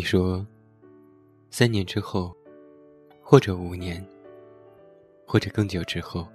[0.00, 0.46] 你说，
[1.50, 2.34] 三年之后，
[3.20, 4.02] 或者五年，
[5.26, 6.26] 或者更久之后，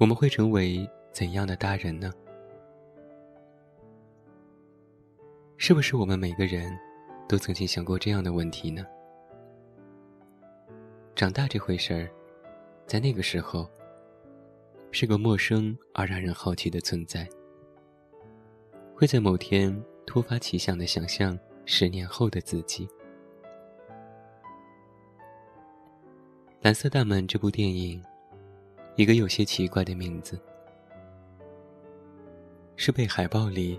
[0.00, 2.10] 我们会成为怎样的大人呢？
[5.58, 6.74] 是不是我们每个人
[7.28, 8.86] 都曾经想过这样的问题呢？
[11.14, 12.08] 长大这回事儿，
[12.86, 13.68] 在那个时候，
[14.92, 17.28] 是个陌生而让人好奇的存在。
[18.96, 21.38] 会在某天突发奇想的想象
[21.70, 22.86] 十年后的自己。
[26.62, 28.02] 《蓝色大门》这部电影，
[28.96, 30.40] 一个有些奇怪的名字，
[32.74, 33.78] 是被海报里。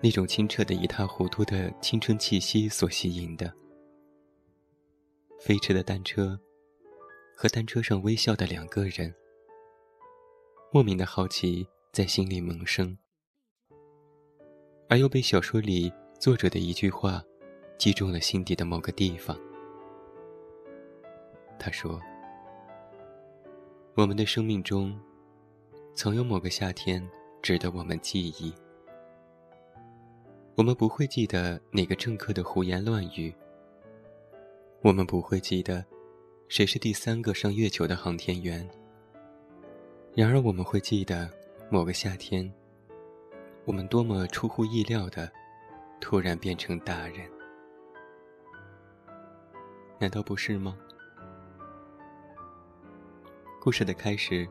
[0.00, 3.52] 那种清澈的一塌糊涂的青春气息所吸引的，
[5.40, 6.38] 飞驰的单车，
[7.34, 9.12] 和单车上微笑的两个人，
[10.70, 12.96] 莫名的好奇在心里萌生，
[14.88, 17.24] 而又被小说里作者的一句话
[17.78, 19.38] 击中了心底的某个地方。
[21.58, 22.00] 他说
[23.94, 24.98] ：“我们的生命中，
[25.94, 27.06] 曾有某个夏天
[27.40, 28.54] 值得我们记忆。”
[30.56, 33.34] 我们不会记得哪个政客的胡言乱语。
[34.82, 35.84] 我们不会记得
[36.48, 38.68] 谁是第三个上月球的航天员。
[40.14, 41.28] 然而，我们会记得
[41.70, 42.52] 某个夏天，
[43.64, 45.28] 我们多么出乎意料的
[46.00, 47.33] 突然变成大人。
[49.98, 50.76] 难道不是吗？
[53.60, 54.46] 故事的开始，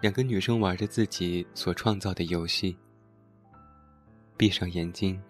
[0.00, 2.76] 两个女生玩着自己所创造的游戏。
[4.36, 5.20] 闭上眼睛，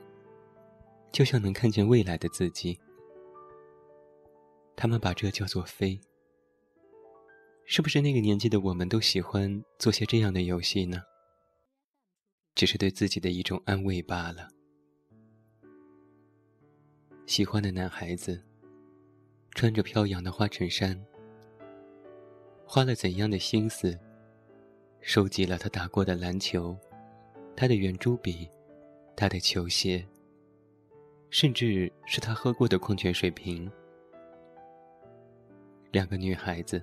[1.13, 2.79] 就像能看见未来的自己。
[4.77, 5.99] 他们把这叫做飞。
[7.67, 11.01] 是不是那个年纪的我们都喜欢做些这样的游戏呢？
[12.55, 14.49] 只是对自己的一种安慰罢了。
[17.25, 18.45] 喜欢的男孩子，
[19.55, 21.01] 穿着飘扬的花衬衫，
[22.67, 23.99] 花了怎样的心思，
[25.01, 26.77] 收集了他打过的篮球，
[27.57, 28.49] 他的圆珠笔。
[29.17, 30.05] 他的球鞋，
[31.31, 33.71] 甚至是他喝过的矿泉水瓶。
[35.93, 36.83] 两个女孩子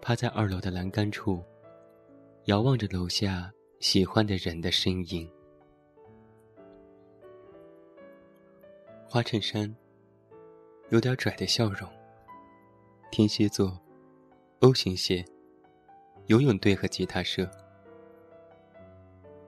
[0.00, 1.42] 趴在二楼的栏杆处，
[2.44, 5.28] 遥望着楼下喜欢的人的身影。
[9.04, 9.74] 花衬衫，
[10.90, 11.88] 有点拽的笑容。
[13.10, 13.78] 天蝎座
[14.60, 15.24] ，O 型血，
[16.26, 17.50] 游泳队和吉他社。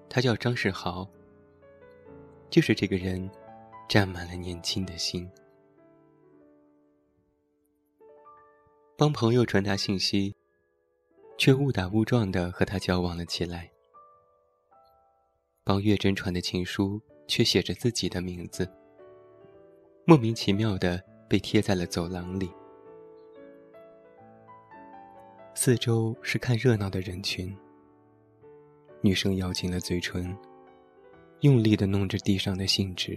[0.09, 1.09] 他叫张世豪。
[2.51, 3.31] 就是这个人，
[3.89, 5.31] 占满了年轻的心。
[8.97, 10.35] 帮朋友传达信息，
[11.37, 13.71] 却误打误撞的和他交往了起来。
[15.63, 18.67] 帮月珍传的情书，却写着自己的名字，
[20.07, 22.51] 莫名其妙的被贴在了走廊里。
[25.55, 27.55] 四周是看热闹的人群，
[29.01, 30.37] 女生咬紧了嘴唇。
[31.43, 33.17] 用力的弄着地上的信纸，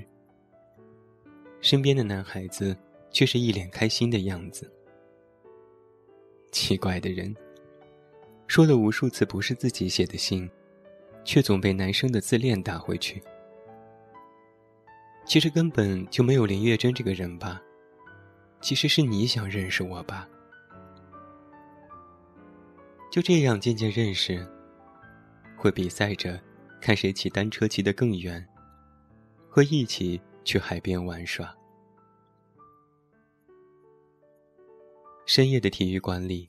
[1.59, 2.77] 身边的男孩子
[3.09, 4.71] 却是一脸开心的样子。
[6.51, 7.35] 奇怪的人，
[8.45, 10.47] 说了无数次不是自己写的信，
[11.23, 13.23] 却总被男生的自恋打回去。
[15.25, 17.59] 其实根本就没有林月珍这个人吧？
[18.61, 20.27] 其实是你想认识我吧？
[23.11, 24.47] 就这样渐渐认识，
[25.57, 26.41] 会比赛着。
[26.79, 28.43] 看谁骑单车骑得更远，
[29.47, 31.55] 会一起去海边玩耍。
[35.27, 36.47] 深夜的体育馆里，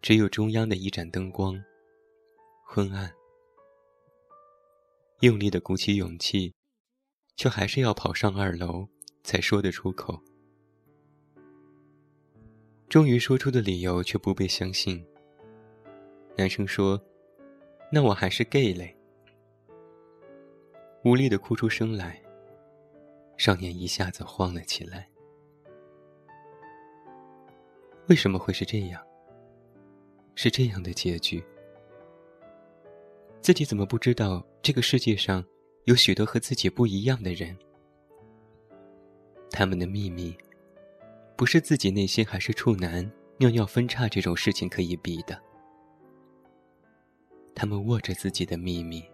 [0.00, 1.62] 只有中央的一盏灯光，
[2.64, 3.12] 昏暗。
[5.20, 6.54] 用力的鼓起勇气，
[7.36, 8.88] 却还是要跑上二楼
[9.22, 10.18] 才说得出口。
[12.88, 15.04] 终于说出的理由却不被相信。
[16.36, 17.00] 男生说
[17.90, 18.96] ：“那我还是 gay 嘞。”
[21.04, 22.20] 无力的哭出声来，
[23.36, 25.08] 少年一下子慌了起来。
[28.08, 29.04] 为什么会是这样？
[30.36, 31.42] 是这样的结局？
[33.40, 35.44] 自己怎么不知道这个世界上
[35.84, 37.56] 有许多和自己不一样的人？
[39.50, 40.36] 他们的秘密，
[41.36, 45.38] 不是自己内心还是处男尿尿分叉这种事情可以比的。
[47.54, 49.04] 他们握着自己的秘密。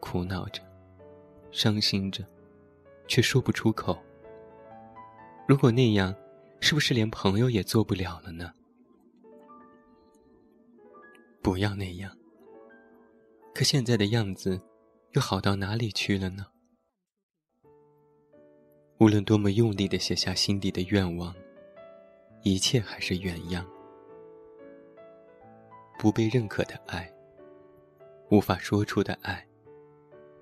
[0.00, 0.62] 苦恼着，
[1.50, 2.24] 伤心着，
[3.06, 3.98] 却说不出口。
[5.46, 6.14] 如果那样，
[6.60, 8.52] 是不是连朋友也做不了了呢？
[11.42, 12.16] 不要那样。
[13.54, 14.60] 可现在的样子，
[15.12, 16.46] 又好到哪里去了呢？
[19.00, 21.32] 无论多么用力的写下心底的愿望，
[22.42, 23.64] 一切还是原样。
[25.96, 27.08] 不被认可的爱，
[28.28, 29.46] 无法说出的爱，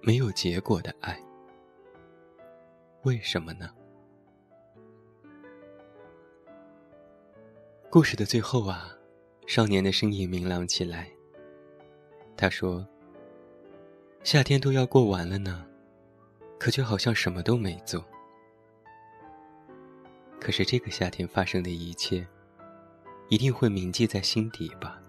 [0.01, 1.23] 没有结果的爱，
[3.03, 3.69] 为什么呢？
[7.91, 8.91] 故事的最后啊，
[9.47, 11.11] 少年的声音明朗起来。
[12.39, 12.87] 他说
[14.25, 15.67] ：“夏天都要过完了呢，
[16.59, 18.03] 可却好像什么都没做。”
[20.41, 22.27] 可是这个夏天发生的一切，
[23.29, 25.01] 一定会铭记在心底吧？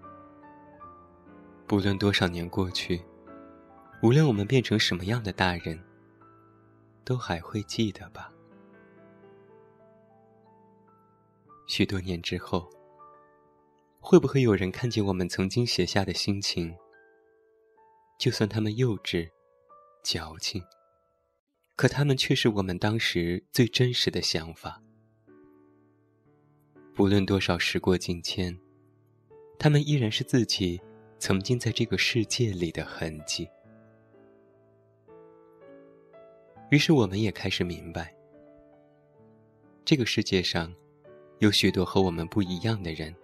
[1.66, 3.02] 不论多少年过去，
[4.02, 5.78] 无论我们变成什么样的大人，
[7.04, 8.32] 都还会记得吧？
[11.66, 12.68] 许多年之后，
[14.00, 16.74] 会不会有人看见我们曾经写下的心情？
[18.18, 19.30] 就算他们幼稚、
[20.02, 20.64] 矫情，
[21.76, 24.82] 可他们却是我们当时最真实的想法。
[26.98, 28.58] 不论多少时过境迁，
[29.56, 30.80] 他们依然是自己
[31.20, 33.48] 曾经在这个世界里的痕迹。
[36.70, 38.12] 于是，我们也开始明白，
[39.84, 40.74] 这个世界上
[41.38, 43.14] 有许多和我们不一样的人，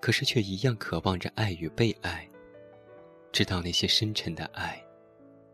[0.00, 2.26] 可是却一样渴望着爱与被爱，
[3.32, 4.82] 知道那些深沉的爱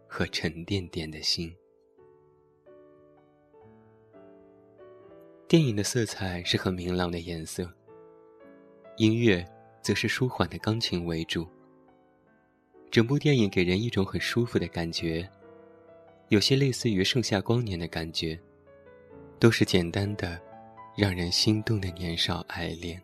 [0.06, 1.52] 和沉甸甸的心。
[5.52, 7.70] 电影的色彩是很明朗的颜色，
[8.96, 9.46] 音乐
[9.82, 11.46] 则是舒缓的钢琴为主。
[12.90, 15.28] 整部电影给人一种很舒服的感觉，
[16.30, 18.40] 有些类似于盛夏光年的感觉，
[19.38, 20.40] 都是简单的，
[20.96, 22.98] 让人心动的年少爱恋。《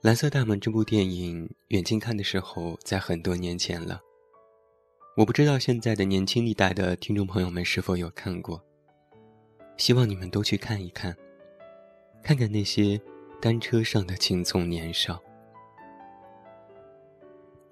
[0.00, 4.00] 蓝色大门》这部电影远近看的时候，在很多年前了，
[5.16, 8.60] 我不知道现在的年轻一代的听众朋友们是否有看过。
[9.76, 11.16] 希望你们都去看一看，
[12.22, 13.00] 看看那些
[13.40, 15.20] 单车上的青葱年少。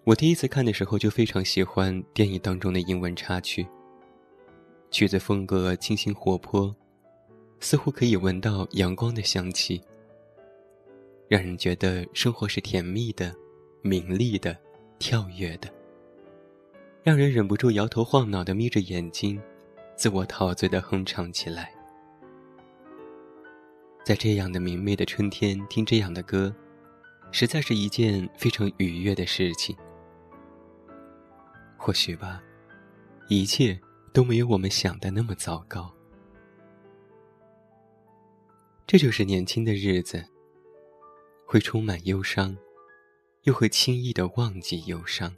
[0.05, 3.65] 我第一次看的时候就非常喜欢电影当中的英文插曲，
[4.91, 6.75] 曲子风格清新活泼，
[7.61, 9.81] 似乎可以闻到阳光的香气，
[11.29, 13.33] 让人觉得生活是甜蜜的、
[13.81, 14.59] 明丽的、
[14.99, 15.73] 跳跃的，
[17.05, 19.41] 让人忍不住摇头晃脑的眯着眼睛，
[19.95, 21.73] 自我陶醉的哼唱起来。
[24.05, 26.55] 在这样的明媚的春天听这样的歌，
[27.31, 29.77] 实在是一件非常愉悦的事情。
[31.77, 32.43] 或许吧，
[33.29, 33.81] 一切
[34.13, 35.93] 都没有我们想的那么糟糕。
[38.87, 40.25] 这就是年轻的日子，
[41.47, 42.57] 会充满忧伤，
[43.45, 45.37] 又会轻易的忘记忧伤。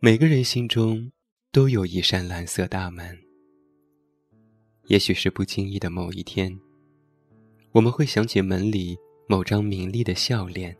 [0.00, 1.10] 每个人心中
[1.50, 3.25] 都有一扇蓝色大门。
[4.88, 6.56] 也许是不经意的某一天，
[7.72, 8.96] 我们会想起门里
[9.26, 10.76] 某张明丽的笑脸，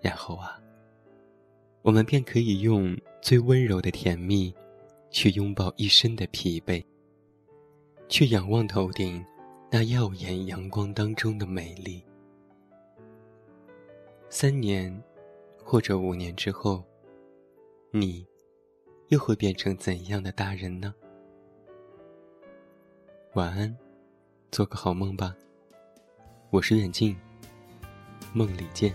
[0.00, 0.56] 然后啊，
[1.82, 4.54] 我们便可以用最温柔的甜蜜，
[5.10, 6.84] 去拥抱一身的疲惫，
[8.08, 9.24] 去仰望头顶
[9.68, 12.04] 那耀眼阳光当中的美丽。
[14.28, 14.96] 三年，
[15.64, 16.84] 或者五年之后，
[17.90, 18.24] 你
[19.08, 20.94] 又会变成怎样的大人呢？
[23.34, 23.74] 晚安，
[24.50, 25.34] 做个好梦吧。
[26.50, 27.16] 我是远近，
[28.34, 28.94] 梦里见。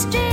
[0.00, 0.29] Just